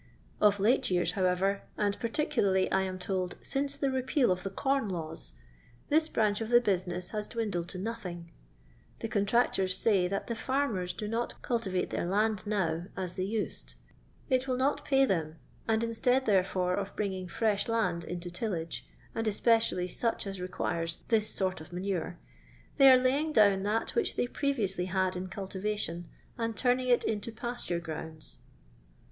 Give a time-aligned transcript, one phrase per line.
[0.41, 3.35] Of ktc years, however— and partMokiiy, I am told,
[3.83, 5.33] repeal of the eomrlawi—
[5.89, 8.31] this braneh of tne basi> nets has dwindled to nothing;
[9.01, 13.75] The contnctors ny that the fisrmers do not eiUtivate their land now aa they used;
[14.27, 15.35] it will not pay them,
[15.67, 21.29] and instead, therefore, of biinging firesb land into tillage, and especially such aa requires this
[21.29, 22.17] sort of manure,
[22.77, 26.07] they are laying down that which they previously had in cultivation,
[26.39, 28.39] and turning it into pasture grounds.